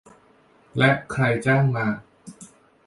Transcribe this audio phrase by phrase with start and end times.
[0.77, 1.87] และใครจ้างมา